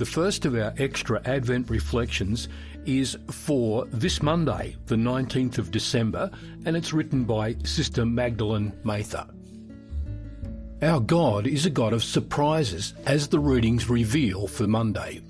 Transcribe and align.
The 0.00 0.06
first 0.06 0.46
of 0.46 0.54
our 0.54 0.72
extra 0.78 1.20
Advent 1.26 1.68
reflections 1.68 2.48
is 2.86 3.18
for 3.30 3.84
this 3.88 4.22
Monday, 4.22 4.74
the 4.86 4.96
19th 4.96 5.58
of 5.58 5.70
December, 5.70 6.30
and 6.64 6.74
it's 6.74 6.94
written 6.94 7.24
by 7.24 7.56
Sister 7.64 8.06
Magdalen 8.06 8.72
Mather. 8.82 9.26
Our 10.80 11.00
God 11.00 11.46
is 11.46 11.66
a 11.66 11.70
God 11.70 11.92
of 11.92 12.02
surprises, 12.02 12.94
as 13.04 13.28
the 13.28 13.38
readings 13.38 13.90
reveal 13.90 14.46
for 14.46 14.66
Monday. 14.66 15.20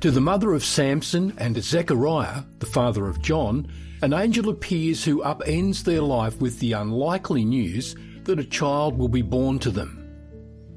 To 0.00 0.12
the 0.12 0.20
mother 0.20 0.52
of 0.52 0.64
Samson 0.64 1.34
and 1.36 1.56
to 1.56 1.60
Zechariah, 1.60 2.44
the 2.60 2.66
father 2.66 3.08
of 3.08 3.20
John, 3.20 3.66
an 4.00 4.12
angel 4.12 4.48
appears 4.48 5.02
who 5.02 5.24
upends 5.24 5.82
their 5.82 6.02
life 6.02 6.40
with 6.40 6.60
the 6.60 6.74
unlikely 6.74 7.44
news 7.44 7.96
that 8.22 8.38
a 8.38 8.44
child 8.44 8.96
will 8.96 9.08
be 9.08 9.22
born 9.22 9.58
to 9.58 9.72
them. 9.72 10.01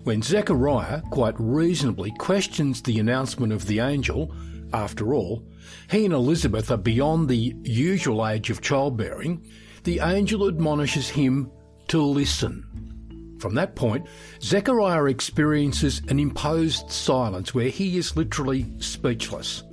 When 0.06 0.22
Zechariah 0.22 1.02
quite 1.10 1.34
reasonably 1.40 2.12
questions 2.20 2.80
the 2.80 3.00
announcement 3.00 3.52
of 3.52 3.66
the 3.66 3.80
angel, 3.80 4.32
after 4.72 5.16
all, 5.16 5.44
he 5.90 6.06
and 6.06 6.14
Elizabeth 6.14 6.70
are 6.70 6.78
beyond 6.78 7.28
the 7.28 7.56
usual 7.64 8.28
age 8.28 8.52
of 8.52 8.62
childbearing, 8.62 9.44
the 9.84 10.02
angel 10.02 10.48
admonishes 10.48 11.10
him 11.10 11.50
to 11.88 12.00
listen. 12.04 13.36
From 13.40 13.56
that 13.56 13.76
point, 13.76 14.06
Zechariah 14.44 15.06
experiences 15.06 16.04
an 16.08 16.20
imposed 16.20 16.92
silence 16.92 17.56
where 17.56 17.70
he 17.70 17.98
is 17.98 18.16
literally 18.16 18.68
speechless. 18.78 19.64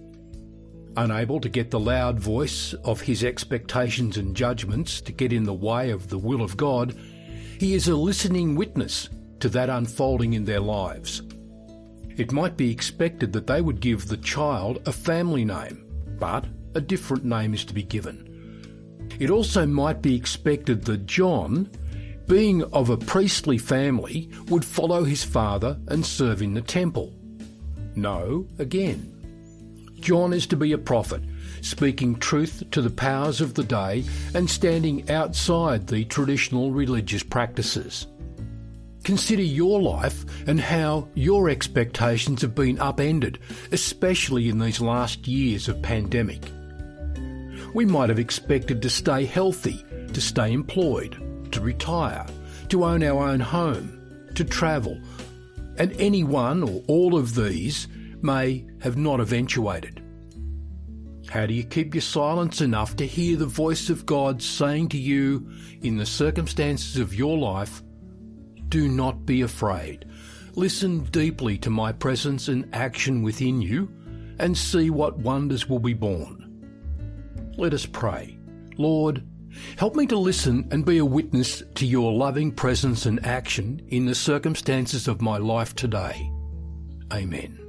Unable 0.97 1.41
to 1.41 1.51
get 1.51 1.71
the 1.71 1.79
loud 1.79 2.19
voice 2.19 2.73
of 2.85 3.03
his 3.03 3.23
expectations 3.23 4.17
and 4.17 4.35
judgments 4.35 5.03
to 5.03 5.13
get 5.13 5.31
in 5.31 5.45
the 5.45 5.53
way 5.53 5.91
of 5.91 6.09
the 6.09 6.19
will 6.19 6.41
of 6.41 6.57
God, 6.57 6.97
he 7.59 7.75
is 7.75 7.87
a 7.87 7.95
listening 7.95 8.55
witness 8.55 9.11
to 9.43 9.49
that 9.49 9.69
unfolding 9.69 10.35
in 10.35 10.45
their 10.45 10.61
lives. 10.61 11.21
It 12.17 12.31
might 12.31 12.57
be 12.57 12.71
expected 12.71 13.33
that 13.33 13.49
they 13.49 13.61
would 13.61 13.81
give 13.81 14.07
the 14.07 14.19
child 14.19 14.81
a 14.87 14.93
family 14.93 15.45
name, 15.45 15.85
but 16.21 16.45
a 16.77 16.81
different 16.81 17.25
name 17.25 17.53
is 17.53 17.65
to 17.65 17.75
be 17.75 17.83
given. 17.83 19.09
It 19.19 19.31
also 19.31 19.67
might 19.67 20.01
be 20.01 20.15
expected 20.15 20.85
that 20.85 21.07
John, 21.07 21.69
being 22.29 22.63
of 22.73 22.89
a 22.89 22.97
priestly 22.97 23.59
family, 23.59 24.31
would 24.47 24.65
follow 24.65 25.03
his 25.03 25.25
father 25.25 25.77
and 25.89 26.07
serve 26.07 26.41
in 26.41 26.55
the 26.55 26.63
temple. 26.63 27.13
No, 27.97 28.47
again. 28.61 29.09
John 29.99 30.33
is 30.33 30.47
to 30.47 30.57
be 30.57 30.71
a 30.71 30.79
prophet, 30.79 31.23
speaking 31.63 32.15
truth 32.15 32.63
to 32.71 32.81
the 32.81 32.91
powers 32.91 33.41
of 33.41 33.55
the 33.55 33.65
day 33.65 34.05
and 34.35 34.49
standing 34.49 35.11
outside 35.11 35.89
the 35.89 36.05
traditional 36.05 36.71
religious 36.71 37.25
practices. 37.25 38.07
Consider 39.05 39.43
your 39.43 39.81
life 39.81 40.25
and 40.47 40.61
how 40.61 41.09
your 41.15 41.49
expectations 41.49 42.43
have 42.43 42.55
been 42.55 42.79
upended, 42.79 43.39
especially 43.73 44.49
in 44.49 44.59
these 44.59 44.81
last 44.81 45.27
years 45.27 45.69
of 45.69 45.83
pandemic. 45.83 46.43
We 47.75 47.85
might 47.85 48.11
have 48.11 48.19
expected 48.19 48.81
to 48.83 48.91
stay 48.91 49.25
healthy, 49.25 49.85
to 50.13 50.21
stay 50.21 50.53
employed, 50.53 51.17
to 51.53 51.61
retire, 51.61 52.27
to 52.69 52.85
own 52.85 53.03
our 53.03 53.29
own 53.29 53.41
home, 53.41 54.29
to 54.35 54.45
travel, 54.45 55.01
and 55.79 55.93
any 55.99 56.23
one 56.23 56.63
or 56.63 56.83
all 56.87 57.17
of 57.17 57.35
these 57.35 57.89
may 58.21 58.65
have 58.81 58.97
not 58.97 59.21
eventuated. 59.21 60.01
How 61.29 61.47
do 61.47 61.55
you 61.55 61.65
keep 61.65 61.95
your 61.95 62.03
silence 62.03 62.61
enough 62.61 62.95
to 62.97 63.07
hear 63.07 63.37
the 63.37 63.47
voice 63.47 63.89
of 63.89 64.07
God 64.07 64.43
saying 64.43 64.91
to 64.91 64.99
you 64.99 65.51
in 65.81 65.97
the 65.97 66.07
circumstances 66.07 66.99
of 66.99 67.15
your 67.15 67.39
life, 67.39 67.83
do 68.73 68.89
not 68.89 69.27
be 69.27 69.43
afraid. 69.43 70.07
Listen 70.55 71.05
deeply 71.05 71.59
to 71.59 71.69
my 71.69 71.93
presence 71.93 72.49
and 72.49 72.67
action 72.75 73.23
within 73.23 73.61
you 73.61 73.87
and 74.39 74.57
see 74.57 74.89
what 74.89 75.19
wonders 75.19 75.69
will 75.69 75.79
be 75.79 75.93
born. 75.93 77.53
Let 77.59 77.75
us 77.75 77.85
pray. 77.85 78.39
Lord, 78.79 79.25
help 79.77 79.95
me 79.95 80.07
to 80.07 80.17
listen 80.17 80.69
and 80.71 80.87
be 80.87 80.97
a 80.97 81.05
witness 81.05 81.63
to 81.75 81.87
your 81.87 82.15
loving 82.15 82.51
presence 82.51 83.05
and 83.05 83.23
action 83.27 83.83
in 83.89 84.07
the 84.07 84.15
circumstances 84.15 85.07
of 85.07 85.21
my 85.21 85.37
life 85.37 85.75
today. 85.75 86.33
Amen. 87.13 87.62